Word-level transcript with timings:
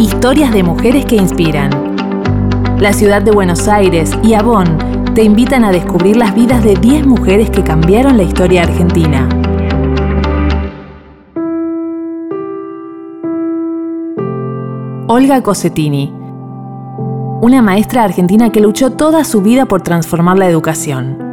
Historias 0.00 0.50
de 0.54 0.62
mujeres 0.62 1.04
que 1.04 1.16
inspiran. 1.16 1.68
La 2.80 2.94
ciudad 2.94 3.20
de 3.20 3.32
Buenos 3.32 3.68
Aires 3.68 4.10
y 4.22 4.32
Avon 4.32 4.78
te 5.14 5.22
invitan 5.22 5.62
a 5.62 5.72
descubrir 5.72 6.16
las 6.16 6.34
vidas 6.34 6.64
de 6.64 6.74
10 6.74 7.06
mujeres 7.06 7.50
que 7.50 7.62
cambiaron 7.62 8.16
la 8.16 8.22
historia 8.22 8.62
argentina. 8.62 9.28
Olga 15.06 15.42
Cosetini, 15.42 16.10
una 17.42 17.60
maestra 17.60 18.02
argentina 18.02 18.50
que 18.50 18.60
luchó 18.60 18.92
toda 18.92 19.22
su 19.24 19.42
vida 19.42 19.66
por 19.66 19.82
transformar 19.82 20.38
la 20.38 20.48
educación 20.48 21.29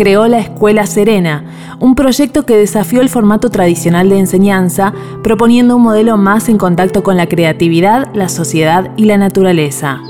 creó 0.00 0.28
la 0.28 0.38
Escuela 0.38 0.86
Serena, 0.86 1.44
un 1.78 1.94
proyecto 1.94 2.46
que 2.46 2.56
desafió 2.56 3.02
el 3.02 3.10
formato 3.10 3.50
tradicional 3.50 4.08
de 4.08 4.18
enseñanza, 4.18 4.94
proponiendo 5.22 5.76
un 5.76 5.82
modelo 5.82 6.16
más 6.16 6.48
en 6.48 6.56
contacto 6.56 7.02
con 7.02 7.18
la 7.18 7.26
creatividad, 7.26 8.08
la 8.14 8.30
sociedad 8.30 8.92
y 8.96 9.04
la 9.04 9.18
naturaleza. 9.18 10.00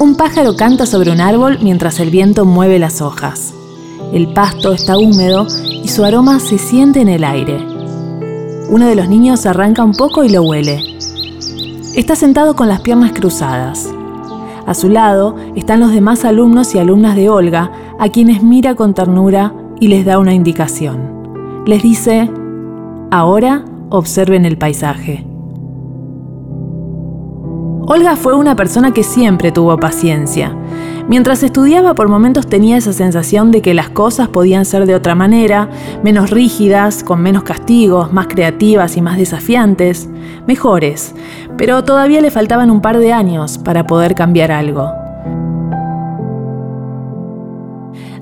Un 0.00 0.16
pájaro 0.16 0.56
canta 0.56 0.84
sobre 0.84 1.12
un 1.12 1.20
árbol 1.20 1.60
mientras 1.62 2.00
el 2.00 2.10
viento 2.10 2.44
mueve 2.44 2.80
las 2.80 3.00
hojas. 3.02 3.54
El 4.12 4.34
pasto 4.34 4.72
está 4.72 4.98
húmedo 4.98 5.46
y 5.84 5.86
su 5.86 6.04
aroma 6.04 6.40
se 6.40 6.58
siente 6.58 7.02
en 7.02 7.08
el 7.08 7.22
aire. 7.22 7.64
Uno 8.68 8.88
de 8.88 8.96
los 8.96 9.08
niños 9.08 9.46
arranca 9.46 9.84
un 9.84 9.92
poco 9.92 10.24
y 10.24 10.28
lo 10.28 10.42
huele. 10.42 10.82
Está 11.94 12.16
sentado 12.16 12.56
con 12.56 12.66
las 12.66 12.80
piernas 12.80 13.12
cruzadas. 13.12 13.88
A 14.66 14.74
su 14.74 14.88
lado 14.88 15.36
están 15.56 15.80
los 15.80 15.92
demás 15.92 16.24
alumnos 16.24 16.74
y 16.74 16.78
alumnas 16.78 17.16
de 17.16 17.28
Olga, 17.28 17.72
a 17.98 18.08
quienes 18.08 18.42
mira 18.42 18.74
con 18.74 18.94
ternura 18.94 19.52
y 19.80 19.88
les 19.88 20.04
da 20.04 20.18
una 20.18 20.34
indicación. 20.34 21.62
Les 21.66 21.82
dice, 21.82 22.30
ahora 23.10 23.64
observen 23.90 24.44
el 24.44 24.58
paisaje. 24.58 25.26
Olga 27.86 28.16
fue 28.16 28.34
una 28.34 28.54
persona 28.54 28.92
que 28.92 29.02
siempre 29.02 29.50
tuvo 29.50 29.76
paciencia. 29.76 30.56
Mientras 31.08 31.42
estudiaba 31.42 31.94
por 31.94 32.08
momentos 32.08 32.46
tenía 32.46 32.76
esa 32.76 32.92
sensación 32.92 33.50
de 33.50 33.60
que 33.60 33.74
las 33.74 33.90
cosas 33.90 34.28
podían 34.28 34.64
ser 34.64 34.86
de 34.86 34.94
otra 34.94 35.14
manera, 35.14 35.68
menos 36.04 36.30
rígidas, 36.30 37.02
con 37.02 37.20
menos 37.20 37.42
castigos, 37.42 38.12
más 38.12 38.28
creativas 38.28 38.96
y 38.96 39.02
más 39.02 39.18
desafiantes, 39.18 40.08
mejores, 40.46 41.14
pero 41.58 41.82
todavía 41.84 42.20
le 42.20 42.30
faltaban 42.30 42.70
un 42.70 42.80
par 42.80 42.98
de 42.98 43.12
años 43.12 43.58
para 43.58 43.86
poder 43.86 44.14
cambiar 44.14 44.52
algo. 44.52 44.90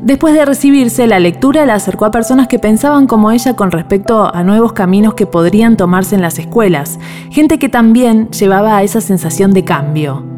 Después 0.03 0.33
de 0.33 0.47
recibirse, 0.47 1.06
la 1.06 1.20
lectura 1.20 1.67
la 1.67 1.75
acercó 1.75 2.06
a 2.06 2.11
personas 2.11 2.48
que 2.48 2.59
pensaban 2.59 3.06
como 3.06 3.31
ella 3.31 3.55
con 3.55 3.70
respecto 3.70 4.34
a 4.34 4.42
nuevos 4.42 4.72
caminos 4.72 5.12
que 5.12 5.27
podrían 5.27 5.77
tomarse 5.77 6.15
en 6.15 6.22
las 6.22 6.39
escuelas, 6.39 6.98
gente 7.31 7.59
que 7.59 7.69
también 7.69 8.31
llevaba 8.31 8.78
a 8.78 8.83
esa 8.83 9.03
sensación 9.03 9.53
de 9.53 9.65
cambio. 9.65 10.30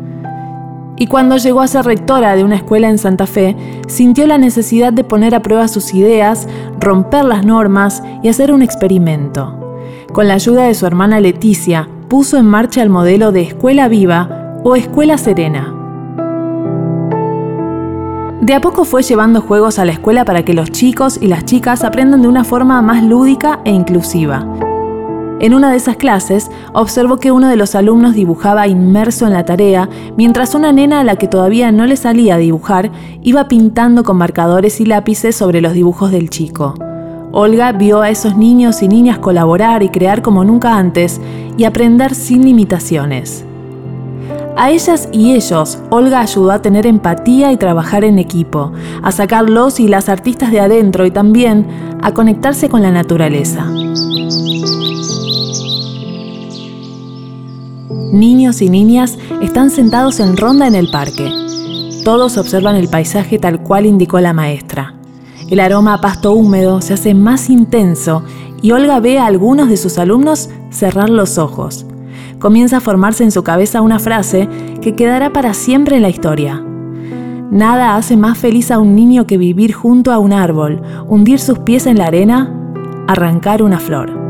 Y 0.97 1.07
cuando 1.07 1.37
llegó 1.37 1.61
a 1.61 1.67
ser 1.67 1.85
rectora 1.85 2.37
de 2.37 2.45
una 2.45 2.57
escuela 2.57 2.89
en 2.89 2.99
Santa 2.99 3.27
Fe, 3.27 3.57
sintió 3.89 4.27
la 4.27 4.39
necesidad 4.39 4.93
de 4.93 5.05
poner 5.05 5.35
a 5.35 5.41
prueba 5.41 5.67
sus 5.69 5.95
ideas, 5.95 6.47
romper 6.79 7.25
las 7.25 7.45
normas 7.45 8.03
y 8.23 8.29
hacer 8.29 8.53
un 8.53 8.63
experimento. 8.63 9.59
Con 10.13 10.29
la 10.29 10.35
ayuda 10.35 10.65
de 10.65 10.75
su 10.75 10.87
hermana 10.87 11.21
Leticia, 11.21 11.89
puso 12.09 12.37
en 12.37 12.47
marcha 12.47 12.83
el 12.83 12.91
modelo 12.91 13.33
de 13.33 13.43
Escuela 13.43 13.89
Viva 13.89 14.61
o 14.65 14.77
Escuela 14.77 15.17
Serena. 15.17 15.75
De 18.43 18.55
a 18.55 18.61
poco 18.61 18.85
fue 18.85 19.03
llevando 19.03 19.41
juegos 19.41 19.79
a 19.79 19.85
la 19.85 19.93
escuela 19.93 20.25
para 20.25 20.45
que 20.45 20.53
los 20.53 20.71
chicos 20.71 21.17
y 21.21 21.29
las 21.29 21.45
chicas 21.45 21.85
aprendan 21.85 22.23
de 22.23 22.29
una 22.29 22.45
forma 22.45 22.83
más 22.83 23.03
lúdica 23.03 23.61
e 23.65 23.71
inclusiva. 23.71 24.45
En 25.43 25.55
una 25.55 25.73
de 25.73 25.77
esas 25.77 25.97
clases, 25.97 26.53
observó 26.73 27.17
que 27.17 27.33
uno 27.33 27.49
de 27.49 27.57
los 27.57 27.75
alumnos 27.75 28.15
dibujaba 28.15 28.69
inmerso 28.69 29.27
en 29.27 29.33
la 29.33 29.45
tarea, 29.45 29.89
mientras 30.17 30.55
una 30.55 30.71
nena 30.71 31.01
a 31.01 31.05
la 31.05 31.17
que 31.17 31.27
todavía 31.27 31.73
no 31.73 31.85
le 31.85 31.97
salía 31.97 32.37
a 32.37 32.39
dibujar 32.39 32.93
iba 33.23 33.49
pintando 33.49 34.05
con 34.05 34.19
marcadores 34.19 34.81
y 34.81 34.87
lápices 34.87 35.35
sobre 35.35 35.61
los 35.61 35.73
dibujos 35.73 36.13
del 36.13 36.31
chico. 36.31 36.75
Olga 37.33 37.73
vio 37.73 38.03
a 38.03 38.11
esos 38.11 38.37
niños 38.37 38.85
y 38.85 38.89
niñas 38.89 39.19
colaborar 39.19 39.83
y 39.83 39.89
crear 39.89 40.23
como 40.23 40.45
nunca 40.45 40.77
antes 40.77 41.21
y 41.57 41.65
aprender 41.65 42.15
sin 42.15 42.45
limitaciones. 42.45 43.45
A 44.57 44.71
ellas 44.71 45.09
y 45.11 45.33
ellos, 45.33 45.81
Olga 45.91 46.21
ayudó 46.21 46.53
a 46.53 46.63
tener 46.63 46.87
empatía 46.87 47.51
y 47.51 47.57
trabajar 47.57 48.05
en 48.05 48.21
equipo, 48.21 48.71
a 49.03 49.11
sacar 49.11 49.51
los 49.51 49.81
y 49.81 49.89
las 49.89 50.09
artistas 50.09 50.53
de 50.53 50.61
adentro 50.61 51.05
y 51.05 51.11
también 51.11 51.67
a 52.01 52.13
conectarse 52.13 52.69
con 52.69 52.83
la 52.83 52.93
naturaleza. 52.93 53.67
Niños 58.13 58.63
y 58.63 58.69
niñas 58.69 59.19
están 59.41 59.71
sentados 59.71 60.21
en 60.21 60.37
ronda 60.37 60.69
en 60.69 60.77
el 60.77 60.89
parque. 60.91 61.29
Todos 62.05 62.39
observan 62.39 62.77
el 62.77 62.89
paisaje 62.89 63.41
tal 63.41 63.63
cual 63.63 63.87
indicó 63.87 64.21
la 64.21 64.33
maestra. 64.33 64.95
El 65.51 65.59
aroma 65.59 65.95
a 65.95 66.01
pasto 66.01 66.33
húmedo 66.33 66.81
se 66.81 66.95
hace 66.95 67.15
más 67.15 67.51
intenso 67.51 68.23
y 68.63 68.71
Olga 68.71 69.01
ve 69.01 69.19
a 69.19 69.27
algunos 69.27 69.69
de 69.69 69.77
sus 69.77 69.99
alumnos 69.99 70.49
cerrar 70.71 71.11
los 71.11 71.39
ojos 71.39 71.87
comienza 72.43 72.79
a 72.79 72.81
formarse 72.81 73.23
en 73.23 73.31
su 73.31 73.45
cabeza 73.45 73.81
una 73.81 74.01
frase 74.01 74.49
que 74.83 74.97
quedará 74.97 75.33
para 75.33 75.55
siempre 75.55 75.95
en 75.95 76.03
la 76.03 76.09
historia. 76.09 76.61
Nada 77.53 77.95
hace 77.95 78.17
más 78.17 78.37
feliz 78.37 78.73
a 78.73 78.81
un 78.81 78.97
niño 78.97 79.29
que 79.29 79.39
vivir 79.39 79.73
junto 79.73 80.11
a 80.11 80.19
un 80.19 80.33
árbol, 80.33 80.83
hundir 81.07 81.39
sus 81.39 81.61
pies 81.61 81.87
en 81.87 81.99
la 81.99 82.07
arena, 82.07 82.53
arrancar 83.07 83.63
una 83.63 83.79
flor. 83.79 84.22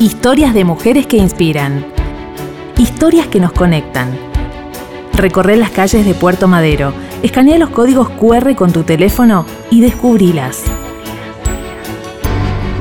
Historias 0.00 0.54
de 0.54 0.64
mujeres 0.64 1.08
que 1.08 1.16
inspiran. 1.16 1.84
Historias 2.76 3.26
que 3.26 3.40
nos 3.40 3.50
conectan 3.50 4.16
Recorre 5.12 5.56
las 5.56 5.70
calles 5.70 6.06
de 6.06 6.14
Puerto 6.14 6.46
Madero, 6.46 6.92
escanea 7.24 7.58
los 7.58 7.70
códigos 7.70 8.08
QR 8.10 8.54
con 8.54 8.72
tu 8.72 8.84
teléfono 8.84 9.44
y 9.72 9.80
descubrilas. 9.80 10.62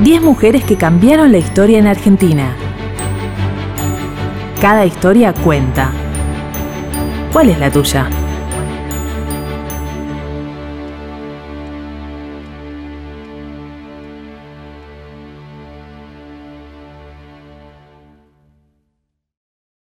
10 0.03 0.21
mujeres 0.21 0.63
que 0.63 0.75
cambiaron 0.75 1.31
la 1.31 1.39
historia 1.39 1.79
en 1.79 1.87
Argentina. 1.87 2.55
Cada 4.61 4.85
historia 4.85 5.33
cuenta. 5.33 5.89
¿Cuál 7.33 7.49
es 7.49 7.57
la 7.57 7.71
tuya? 7.71 8.07